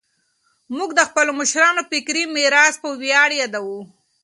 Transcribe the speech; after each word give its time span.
موږ 0.75 0.89
د 0.97 1.01
خپلو 1.09 1.31
مشرانو 1.39 1.81
فکري 1.91 2.23
میراث 2.35 2.73
په 2.83 2.89
ویاړ 3.01 3.29
یادوو. 3.41 3.79